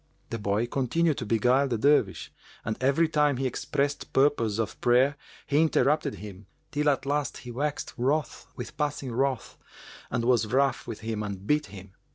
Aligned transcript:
The 0.31 0.39
boy 0.39 0.65
continued 0.65 1.19
to 1.19 1.27
beguile 1.27 1.67
the 1.67 1.77
Dervish 1.77 2.31
and 2.65 2.75
every 2.81 3.07
time 3.07 3.37
he 3.37 3.45
expressed 3.45 4.11
purpose 4.13 4.57
of 4.57 4.81
prayer, 4.81 5.15
he 5.45 5.61
interrupted 5.61 6.15
him, 6.15 6.47
till 6.71 6.89
at 6.89 7.05
last 7.05 7.37
he 7.45 7.51
waxed 7.51 7.93
wroth 7.97 8.47
with 8.55 8.77
passing 8.77 9.11
wrath 9.13 9.59
and 10.09 10.25
was 10.25 10.47
rough 10.47 10.87
with 10.87 11.01
him 11.01 11.21
and 11.21 11.45
beat 11.45 11.67
him. 11.67 11.91